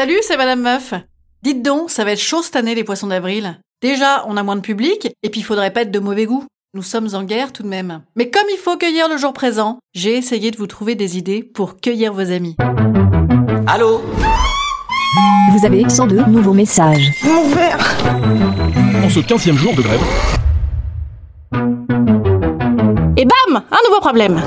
Salut, 0.00 0.20
c'est 0.22 0.38
Madame 0.38 0.62
Meuf. 0.62 0.94
Dites 1.42 1.60
donc, 1.60 1.90
ça 1.90 2.04
va 2.04 2.12
être 2.12 2.22
chaud 2.22 2.42
cette 2.42 2.56
année 2.56 2.74
les 2.74 2.84
poissons 2.84 3.08
d'avril. 3.08 3.60
Déjà, 3.82 4.24
on 4.26 4.38
a 4.38 4.42
moins 4.42 4.56
de 4.56 4.62
public, 4.62 5.08
et 5.22 5.28
puis 5.28 5.42
il 5.42 5.44
faudrait 5.44 5.74
pas 5.74 5.82
être 5.82 5.90
de 5.90 5.98
mauvais 5.98 6.24
goût. 6.24 6.46
Nous 6.72 6.82
sommes 6.82 7.08
en 7.12 7.22
guerre 7.22 7.52
tout 7.52 7.62
de 7.62 7.68
même. 7.68 8.00
Mais 8.16 8.30
comme 8.30 8.46
il 8.50 8.56
faut 8.56 8.78
cueillir 8.78 9.10
le 9.10 9.18
jour 9.18 9.34
présent, 9.34 9.78
j'ai 9.92 10.16
essayé 10.16 10.50
de 10.50 10.56
vous 10.56 10.66
trouver 10.66 10.94
des 10.94 11.18
idées 11.18 11.42
pour 11.42 11.82
cueillir 11.82 12.14
vos 12.14 12.32
amis. 12.32 12.56
Allô 13.66 14.00
Vous 15.52 15.66
avez 15.66 15.86
102 15.86 16.24
nouveaux 16.28 16.54
messages. 16.54 17.10
En 19.04 19.10
ce 19.10 19.20
15e 19.20 19.56
jour 19.56 19.74
de 19.74 19.82
grève, 19.82 20.00
Et 23.18 23.26
bam 23.26 23.62
Un 23.70 23.88
nouveau 23.90 24.00
problème 24.00 24.40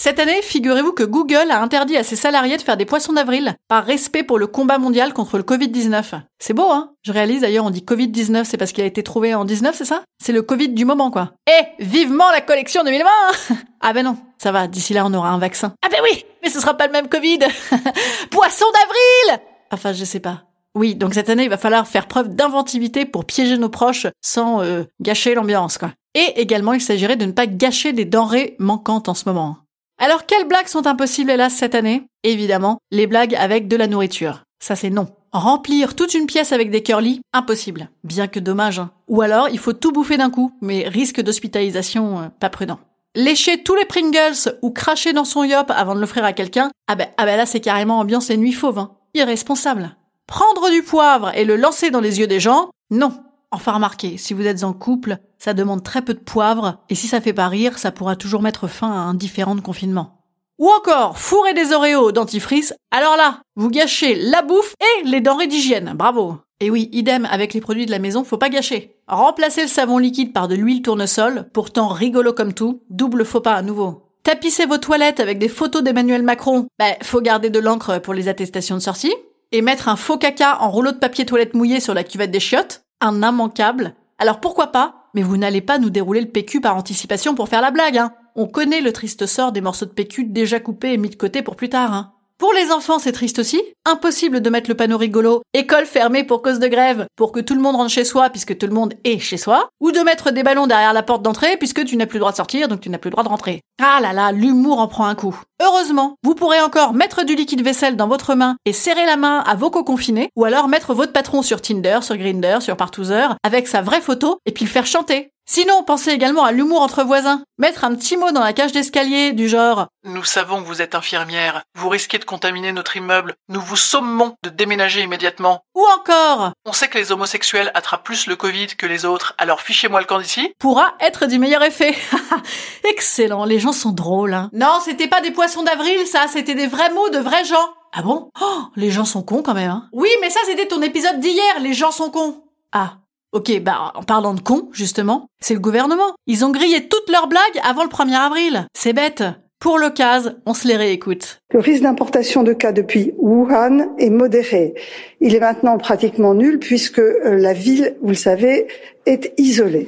Cette 0.00 0.20
année, 0.20 0.42
figurez-vous 0.42 0.92
que 0.92 1.02
Google 1.02 1.50
a 1.50 1.60
interdit 1.60 1.96
à 1.96 2.04
ses 2.04 2.14
salariés 2.14 2.56
de 2.56 2.62
faire 2.62 2.76
des 2.76 2.84
poissons 2.84 3.14
d'avril 3.14 3.56
par 3.66 3.84
respect 3.84 4.22
pour 4.22 4.38
le 4.38 4.46
combat 4.46 4.78
mondial 4.78 5.12
contre 5.12 5.38
le 5.38 5.42
Covid-19. 5.42 6.20
C'est 6.38 6.54
beau, 6.54 6.70
hein? 6.70 6.92
Je 7.02 7.10
réalise 7.10 7.40
d'ailleurs, 7.40 7.64
on 7.64 7.70
dit 7.70 7.80
Covid-19, 7.80 8.44
c'est 8.44 8.56
parce 8.58 8.70
qu'il 8.70 8.84
a 8.84 8.86
été 8.86 9.02
trouvé 9.02 9.34
en 9.34 9.44
19, 9.44 9.74
c'est 9.74 9.84
ça? 9.84 10.04
C'est 10.22 10.30
le 10.30 10.42
Covid 10.42 10.68
du 10.68 10.84
moment, 10.84 11.10
quoi. 11.10 11.32
Eh 11.50 11.82
Vivement 11.84 12.30
la 12.30 12.40
collection 12.40 12.84
2020 12.84 13.08
Ah 13.80 13.92
ben 13.92 14.04
non, 14.04 14.16
ça 14.38 14.52
va, 14.52 14.68
d'ici 14.68 14.94
là 14.94 15.04
on 15.04 15.12
aura 15.14 15.30
un 15.30 15.38
vaccin. 15.38 15.74
Ah 15.84 15.88
ben 15.90 15.98
oui 16.04 16.24
Mais 16.44 16.48
ce 16.50 16.60
sera 16.60 16.76
pas 16.76 16.86
le 16.86 16.92
même 16.92 17.08
Covid 17.08 17.40
Poisson 18.30 18.66
d'avril 18.72 19.42
Enfin, 19.72 19.92
je 19.92 20.04
sais 20.04 20.20
pas. 20.20 20.44
Oui, 20.76 20.94
donc 20.94 21.14
cette 21.14 21.28
année, 21.28 21.42
il 21.42 21.50
va 21.50 21.58
falloir 21.58 21.88
faire 21.88 22.06
preuve 22.06 22.28
d'inventivité 22.28 23.04
pour 23.04 23.24
piéger 23.24 23.58
nos 23.58 23.68
proches 23.68 24.06
sans 24.20 24.62
euh, 24.62 24.84
gâcher 25.00 25.34
l'ambiance, 25.34 25.76
quoi. 25.76 25.90
Et 26.14 26.40
également, 26.40 26.72
il 26.72 26.80
s'agirait 26.80 27.16
de 27.16 27.24
ne 27.24 27.32
pas 27.32 27.48
gâcher 27.48 27.90
les 27.90 28.04
denrées 28.04 28.54
manquantes 28.60 29.08
en 29.08 29.14
ce 29.14 29.24
moment. 29.28 29.56
Alors, 29.98 30.26
quelles 30.26 30.46
blagues 30.46 30.68
sont 30.68 30.86
impossibles, 30.86 31.30
hélas, 31.30 31.54
cette 31.54 31.74
année? 31.74 32.04
Évidemment, 32.22 32.78
les 32.92 33.06
blagues 33.08 33.34
avec 33.34 33.66
de 33.66 33.76
la 33.76 33.88
nourriture. 33.88 34.42
Ça, 34.60 34.76
c'est 34.76 34.90
non. 34.90 35.08
Remplir 35.32 35.94
toute 35.96 36.14
une 36.14 36.26
pièce 36.26 36.52
avec 36.52 36.70
des 36.70 36.82
curly, 36.82 37.20
impossible. 37.32 37.90
Bien 38.04 38.28
que 38.28 38.38
dommage. 38.40 38.78
hein. 38.78 38.90
Ou 39.08 39.22
alors, 39.22 39.48
il 39.48 39.58
faut 39.58 39.72
tout 39.72 39.90
bouffer 39.92 40.16
d'un 40.16 40.30
coup, 40.30 40.52
mais 40.60 40.88
risque 40.88 41.20
d'hospitalisation, 41.20 42.20
euh, 42.20 42.26
pas 42.40 42.48
prudent. 42.48 42.78
Lécher 43.16 43.62
tous 43.62 43.74
les 43.74 43.84
Pringles 43.84 44.56
ou 44.62 44.70
cracher 44.70 45.12
dans 45.12 45.24
son 45.24 45.42
yop 45.42 45.70
avant 45.70 45.94
de 45.96 46.00
l'offrir 46.00 46.24
à 46.24 46.32
quelqu'un, 46.32 46.70
ah 46.86 46.94
ben, 46.94 47.08
ah 47.16 47.24
ben 47.24 47.36
là, 47.36 47.46
c'est 47.46 47.60
carrément 47.60 47.98
ambiance 47.98 48.28
les 48.28 48.36
nuits 48.36 48.52
fauves. 48.52 48.78
Hein. 48.78 48.92
Irresponsable. 49.14 49.96
Prendre 50.26 50.70
du 50.70 50.82
poivre 50.82 51.34
et 51.34 51.44
le 51.44 51.56
lancer 51.56 51.90
dans 51.90 52.00
les 52.00 52.20
yeux 52.20 52.26
des 52.26 52.38
gens, 52.40 52.70
non. 52.90 53.12
Enfin 53.50 53.72
remarquez, 53.72 54.18
si 54.18 54.34
vous 54.34 54.46
êtes 54.46 54.62
en 54.62 54.74
couple, 54.74 55.18
ça 55.38 55.54
demande 55.54 55.82
très 55.82 56.02
peu 56.02 56.12
de 56.12 56.18
poivre, 56.18 56.78
et 56.90 56.94
si 56.94 57.06
ça 57.06 57.20
fait 57.20 57.32
pas 57.32 57.48
rire, 57.48 57.78
ça 57.78 57.92
pourra 57.92 58.14
toujours 58.14 58.42
mettre 58.42 58.68
fin 58.68 58.90
à 58.90 58.98
un 58.98 59.14
différent 59.14 59.54
de 59.54 59.60
confinement. 59.62 60.18
Ou 60.58 60.68
encore, 60.68 61.18
fourrer 61.18 61.54
des 61.54 61.72
Oreos 61.72 62.12
dentifrice, 62.12 62.74
alors 62.90 63.16
là, 63.16 63.40
vous 63.56 63.70
gâchez 63.70 64.16
la 64.16 64.42
bouffe 64.42 64.74
et 64.80 65.04
les 65.04 65.20
denrées 65.20 65.46
d'hygiène, 65.46 65.94
bravo. 65.94 66.36
Et 66.60 66.70
oui, 66.70 66.88
idem 66.92 67.26
avec 67.30 67.54
les 67.54 67.60
produits 67.60 67.86
de 67.86 67.92
la 67.92 68.00
maison, 68.00 68.24
faut 68.24 68.36
pas 68.36 68.48
gâcher. 68.48 68.96
Remplacez 69.06 69.62
le 69.62 69.68
savon 69.68 69.98
liquide 69.98 70.32
par 70.32 70.48
de 70.48 70.56
l'huile 70.56 70.82
tournesol, 70.82 71.48
pourtant 71.52 71.88
rigolo 71.88 72.32
comme 72.32 72.52
tout, 72.52 72.82
double 72.90 73.24
faux 73.24 73.40
pas 73.40 73.54
à 73.54 73.62
nouveau. 73.62 74.02
Tapissez 74.24 74.66
vos 74.66 74.78
toilettes 74.78 75.20
avec 75.20 75.38
des 75.38 75.48
photos 75.48 75.82
d'Emmanuel 75.82 76.22
Macron, 76.22 76.66
bah, 76.78 76.96
faut 77.02 77.20
garder 77.20 77.48
de 77.48 77.60
l'encre 77.60 77.98
pour 78.00 78.12
les 78.12 78.28
attestations 78.28 78.74
de 78.74 78.82
sortie. 78.82 79.14
Et 79.52 79.62
mettre 79.62 79.88
un 79.88 79.96
faux 79.96 80.18
caca 80.18 80.58
en 80.60 80.70
rouleau 80.70 80.92
de 80.92 80.98
papier 80.98 81.24
toilette 81.24 81.54
mouillé 81.54 81.80
sur 81.80 81.94
la 81.94 82.04
cuvette 82.04 82.30
des 82.30 82.40
chiottes, 82.40 82.82
un 83.00 83.22
immanquable. 83.22 83.94
Alors 84.18 84.40
pourquoi 84.40 84.68
pas? 84.68 85.10
Mais 85.14 85.22
vous 85.22 85.36
n'allez 85.36 85.60
pas 85.60 85.78
nous 85.78 85.90
dérouler 85.90 86.20
le 86.20 86.30
PQ 86.30 86.60
par 86.60 86.76
anticipation 86.76 87.34
pour 87.34 87.48
faire 87.48 87.62
la 87.62 87.70
blague, 87.70 87.98
hein. 87.98 88.12
On 88.34 88.46
connaît 88.46 88.80
le 88.80 88.92
triste 88.92 89.26
sort 89.26 89.52
des 89.52 89.60
morceaux 89.60 89.86
de 89.86 89.90
PQ 89.90 90.24
déjà 90.24 90.60
coupés 90.60 90.92
et 90.92 90.98
mis 90.98 91.08
de 91.08 91.16
côté 91.16 91.42
pour 91.42 91.56
plus 91.56 91.68
tard, 91.68 91.92
hein. 91.92 92.12
Pour 92.38 92.52
les 92.52 92.70
enfants, 92.70 93.00
c'est 93.00 93.10
triste 93.10 93.40
aussi. 93.40 93.60
Impossible 93.84 94.40
de 94.40 94.48
mettre 94.48 94.70
le 94.70 94.76
panneau 94.76 94.96
rigolo 94.96 95.42
école 95.54 95.86
fermée 95.86 96.22
pour 96.22 96.40
cause 96.40 96.60
de 96.60 96.68
grève 96.68 97.06
pour 97.16 97.32
que 97.32 97.40
tout 97.40 97.54
le 97.54 97.60
monde 97.60 97.74
rentre 97.74 97.90
chez 97.90 98.04
soi 98.04 98.30
puisque 98.30 98.56
tout 98.56 98.68
le 98.68 98.72
monde 98.72 98.94
est 99.02 99.18
chez 99.18 99.36
soi. 99.36 99.68
Ou 99.80 99.90
de 99.90 99.98
mettre 99.98 100.30
des 100.30 100.44
ballons 100.44 100.68
derrière 100.68 100.92
la 100.92 101.02
porte 101.02 101.22
d'entrée 101.22 101.56
puisque 101.56 101.84
tu 101.84 101.96
n'as 101.96 102.06
plus 102.06 102.18
le 102.18 102.20
droit 102.20 102.30
de 102.30 102.36
sortir 102.36 102.68
donc 102.68 102.80
tu 102.80 102.90
n'as 102.90 102.98
plus 102.98 103.08
le 103.08 103.14
droit 103.14 103.24
de 103.24 103.28
rentrer. 103.28 103.60
Ah 103.82 103.98
là 104.00 104.12
là, 104.12 104.30
l'humour 104.30 104.78
en 104.78 104.86
prend 104.86 105.06
un 105.06 105.16
coup. 105.16 105.36
Heureusement, 105.60 106.14
vous 106.22 106.36
pourrez 106.36 106.60
encore 106.60 106.94
mettre 106.94 107.24
du 107.24 107.34
liquide 107.34 107.64
vaisselle 107.64 107.96
dans 107.96 108.06
votre 108.06 108.36
main 108.36 108.56
et 108.64 108.72
serrer 108.72 109.04
la 109.04 109.16
main 109.16 109.40
à 109.40 109.56
vos 109.56 109.70
co-confinés 109.70 110.30
ou 110.36 110.44
alors 110.44 110.68
mettre 110.68 110.94
votre 110.94 111.12
patron 111.12 111.42
sur 111.42 111.60
Tinder, 111.60 111.98
sur 112.02 112.16
Grinder, 112.16 112.58
sur 112.60 112.76
Partoozer 112.76 113.34
avec 113.42 113.66
sa 113.66 113.82
vraie 113.82 114.00
photo 114.00 114.38
et 114.46 114.52
puis 114.52 114.64
le 114.64 114.70
faire 114.70 114.86
chanter. 114.86 115.32
Sinon, 115.50 115.82
pensez 115.82 116.10
également 116.10 116.44
à 116.44 116.52
l'humour 116.52 116.82
entre 116.82 117.04
voisins. 117.04 117.42
Mettre 117.56 117.84
un 117.84 117.94
petit 117.94 118.18
mot 118.18 118.32
dans 118.32 118.42
la 118.44 118.52
cage 118.52 118.72
d'escalier 118.72 119.32
du 119.32 119.48
genre 119.48 119.86
Nous 120.04 120.22
savons 120.22 120.60
que 120.60 120.66
vous 120.66 120.82
êtes 120.82 120.94
infirmière. 120.94 121.62
Vous 121.74 121.88
risquez 121.88 122.18
de 122.18 122.26
contaminer 122.26 122.70
notre 122.70 122.98
immeuble. 122.98 123.34
Nous 123.48 123.62
vous 123.62 123.74
sommons 123.74 124.34
de 124.44 124.50
déménager 124.50 125.00
immédiatement. 125.00 125.62
ou 125.74 125.82
encore 125.96 126.52
On 126.66 126.74
sait 126.74 126.88
que 126.88 126.98
les 126.98 127.12
homosexuels 127.12 127.70
attrapent 127.72 128.04
plus 128.04 128.26
le 128.26 128.36
Covid 128.36 128.66
que 128.76 128.84
les 128.84 129.06
autres, 129.06 129.34
alors 129.38 129.62
fichez-moi 129.62 130.00
le 130.00 130.06
camp 130.06 130.18
d'ici. 130.18 130.52
pourra 130.58 130.94
être 131.00 131.24
du 131.24 131.38
meilleur 131.38 131.62
effet. 131.62 131.96
Excellent, 132.84 133.46
les 133.46 133.58
gens 133.58 133.72
sont 133.72 133.92
drôles. 133.92 134.34
Hein. 134.34 134.50
Non, 134.52 134.80
c'était 134.84 135.08
pas 135.08 135.22
des 135.22 135.30
poissons 135.30 135.62
d'avril, 135.62 136.06
ça, 136.06 136.26
c'était 136.28 136.54
des 136.56 136.66
vrais 136.66 136.92
mots 136.92 137.08
de 137.08 137.18
vrais 137.20 137.46
gens. 137.46 137.70
Ah 137.94 138.02
bon? 138.02 138.28
Oh, 138.38 138.64
les 138.76 138.90
gens 138.90 139.06
sont 139.06 139.22
cons 139.22 139.42
quand 139.42 139.54
même. 139.54 139.70
Hein. 139.70 139.88
Oui, 139.92 140.10
mais 140.20 140.28
ça, 140.28 140.40
c'était 140.44 140.68
ton 140.68 140.82
épisode 140.82 141.20
d'hier, 141.20 141.60
les 141.60 141.72
gens 141.72 141.90
sont 141.90 142.10
cons. 142.10 142.44
Ah. 142.70 142.98
Ok, 143.38 143.56
bah 143.60 143.92
en 143.94 144.02
parlant 144.02 144.34
de 144.34 144.40
cons, 144.40 144.68
justement, 144.72 145.28
c'est 145.38 145.54
le 145.54 145.60
gouvernement. 145.60 146.12
Ils 146.26 146.44
ont 146.44 146.50
grillé 146.50 146.88
toutes 146.88 147.08
leurs 147.08 147.28
blagues 147.28 147.60
avant 147.62 147.84
le 147.84 147.88
1er 147.88 148.16
avril. 148.16 148.66
C'est 148.76 148.92
bête. 148.92 149.22
Pour 149.60 149.78
l'occasion, 149.78 150.34
on 150.44 150.54
se 150.54 150.66
les 150.66 150.74
réécoute. 150.74 151.40
Le 151.52 151.60
risque 151.60 151.84
d'importation 151.84 152.42
de 152.42 152.52
cas 152.52 152.72
depuis 152.72 153.12
Wuhan 153.16 153.94
est 153.98 154.10
modéré. 154.10 154.74
Il 155.20 155.36
est 155.36 155.40
maintenant 155.40 155.78
pratiquement 155.78 156.34
nul 156.34 156.58
puisque 156.58 156.98
euh, 156.98 157.36
la 157.36 157.52
ville, 157.52 157.96
vous 158.02 158.08
le 158.08 158.14
savez, 158.16 158.66
est 159.06 159.32
isolée. 159.38 159.86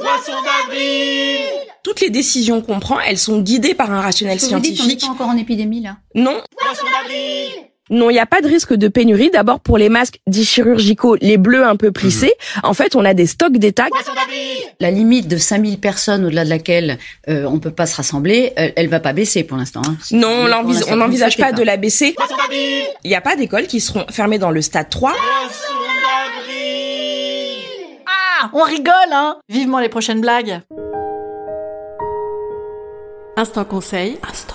Toutes 1.82 2.00
les 2.02 2.10
décisions 2.10 2.62
qu'on 2.62 2.78
prend, 2.78 3.00
elles 3.00 3.18
sont 3.18 3.40
guidées 3.40 3.74
par 3.74 3.90
un 3.90 4.00
rationnel 4.00 4.36
Est-ce 4.36 4.50
que 4.50 4.54
vous 4.54 4.60
dites 4.60 4.78
qu'on 4.78 4.84
n'est 4.84 4.90
scientifique. 4.90 5.08
pas 5.18 5.24
encore 5.24 5.34
en 5.34 5.36
épidémie 5.36 5.82
là 5.82 5.96
Non. 6.14 6.40
Non, 7.90 8.08
il 8.08 8.14
n'y 8.14 8.18
a 8.20 8.26
pas 8.26 8.40
de 8.40 8.46
risque 8.46 8.72
de 8.74 8.86
pénurie. 8.88 9.30
D'abord, 9.30 9.58
pour 9.60 9.76
les 9.76 9.88
masques 9.88 10.20
dits 10.28 10.44
chirurgicaux, 10.44 11.16
les 11.20 11.36
bleus 11.36 11.64
un 11.64 11.74
peu 11.76 11.90
plissés, 11.90 12.32
en 12.62 12.72
fait, 12.72 12.94
on 12.94 13.04
a 13.04 13.14
des 13.14 13.26
stocks 13.26 13.56
d'état. 13.56 13.86
La 14.78 14.90
limite 14.90 15.26
de 15.28 15.36
5000 15.36 15.78
personnes 15.80 16.24
au-delà 16.24 16.44
de 16.44 16.50
laquelle 16.50 16.98
euh, 17.28 17.44
on 17.46 17.58
peut 17.58 17.72
pas 17.72 17.86
se 17.86 17.96
rassembler, 17.96 18.52
elle, 18.56 18.72
elle 18.76 18.88
va 18.88 19.00
pas 19.00 19.12
baisser 19.12 19.42
pour 19.44 19.56
l'instant. 19.56 19.82
hein. 19.86 19.96
Non, 20.12 20.46
on 20.88 20.96
n'envisage 20.96 21.36
pas 21.36 21.52
de 21.52 21.62
la 21.62 21.76
baisser. 21.76 22.14
Il 23.04 23.08
n'y 23.10 23.16
a 23.16 23.20
pas 23.20 23.34
d'écoles 23.36 23.66
qui 23.66 23.80
seront 23.80 24.04
fermées 24.10 24.38
dans 24.38 24.50
le 24.50 24.62
stade 24.62 24.88
3. 24.88 25.12
Ah, 28.06 28.50
on 28.52 28.62
rigole, 28.62 28.94
hein 29.12 29.38
Vivement 29.48 29.80
les 29.80 29.88
prochaines 29.88 30.20
blagues. 30.20 30.60
Instant 33.36 33.64
conseil. 33.64 34.18
Instant 34.28 34.54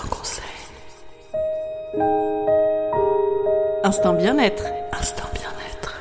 Instant 3.86 4.16
bien-être. 4.16 4.64
Instant 5.00 5.30
bien-être. 5.36 5.94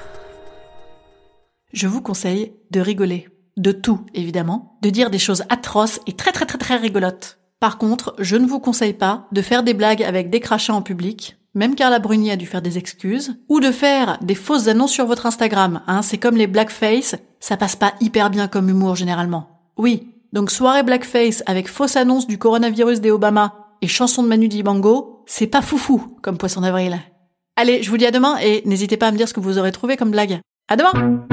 Je 1.74 1.86
vous 1.86 2.00
conseille 2.00 2.54
de 2.70 2.80
rigoler. 2.80 3.28
De 3.58 3.72
tout, 3.72 4.06
évidemment. 4.14 4.78
De 4.80 4.88
dire 4.88 5.10
des 5.10 5.18
choses 5.18 5.44
atroces 5.50 6.00
et 6.06 6.14
très 6.14 6.32
très 6.32 6.46
très 6.46 6.56
très 6.56 6.76
rigolotes. 6.76 7.40
Par 7.60 7.76
contre, 7.76 8.14
je 8.18 8.36
ne 8.36 8.46
vous 8.46 8.58
conseille 8.58 8.94
pas 8.94 9.28
de 9.32 9.42
faire 9.42 9.62
des 9.62 9.74
blagues 9.74 10.02
avec 10.02 10.30
des 10.30 10.40
crachats 10.40 10.72
en 10.72 10.80
public. 10.80 11.36
Même 11.52 11.74
Carla 11.74 11.98
Bruni 11.98 12.30
a 12.30 12.36
dû 12.36 12.46
faire 12.46 12.62
des 12.62 12.78
excuses. 12.78 13.36
Ou 13.50 13.60
de 13.60 13.70
faire 13.70 14.16
des 14.22 14.34
fausses 14.34 14.68
annonces 14.68 14.92
sur 14.92 15.04
votre 15.04 15.26
Instagram. 15.26 15.82
Hein, 15.86 16.00
c'est 16.00 16.16
comme 16.16 16.38
les 16.38 16.46
blackface. 16.46 17.16
Ça 17.38 17.58
passe 17.58 17.76
pas 17.76 17.92
hyper 18.00 18.30
bien 18.30 18.48
comme 18.48 18.70
humour 18.70 18.96
généralement. 18.96 19.60
Oui. 19.76 20.14
Donc 20.32 20.50
soirée 20.50 20.84
blackface 20.84 21.42
avec 21.44 21.68
fausse 21.68 21.96
annonce 21.96 22.26
du 22.26 22.38
coronavirus 22.38 23.02
des 23.02 23.10
Obama 23.10 23.76
et 23.82 23.88
chanson 23.88 24.22
de 24.22 24.28
Manu 24.28 24.48
Dibango, 24.48 25.22
c'est 25.26 25.48
pas 25.48 25.60
foufou 25.60 26.16
comme 26.22 26.38
poisson 26.38 26.62
d'avril. 26.62 26.98
Allez, 27.56 27.82
je 27.82 27.90
vous 27.90 27.96
dis 27.96 28.06
à 28.06 28.10
demain 28.10 28.36
et 28.38 28.62
n'hésitez 28.64 28.96
pas 28.96 29.08
à 29.08 29.12
me 29.12 29.16
dire 29.16 29.28
ce 29.28 29.34
que 29.34 29.40
vous 29.40 29.58
aurez 29.58 29.70
trouvé 29.70 29.96
comme 29.96 30.10
blague. 30.10 30.40
À 30.68 30.76
demain! 30.76 31.24